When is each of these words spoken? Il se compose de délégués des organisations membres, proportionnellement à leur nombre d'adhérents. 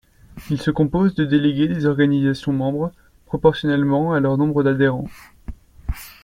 Il 0.49 0.59
se 0.59 0.71
compose 0.71 1.13
de 1.13 1.25
délégués 1.25 1.67
des 1.67 1.85
organisations 1.85 2.51
membres, 2.51 2.91
proportionnellement 3.27 4.13
à 4.15 4.19
leur 4.19 4.35
nombre 4.35 4.63
d'adhérents. 4.63 5.07